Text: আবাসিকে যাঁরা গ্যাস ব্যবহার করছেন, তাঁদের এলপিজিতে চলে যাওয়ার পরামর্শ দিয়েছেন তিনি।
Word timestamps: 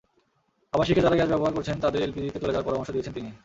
আবাসিকে 0.73 1.03
যাঁরা 1.03 1.17
গ্যাস 1.17 1.29
ব্যবহার 1.31 1.55
করছেন, 1.55 1.77
তাঁদের 1.83 2.03
এলপিজিতে 2.03 2.39
চলে 2.39 2.53
যাওয়ার 2.53 2.67
পরামর্শ 2.67 2.89
দিয়েছেন 2.91 3.13
তিনি। 3.17 3.29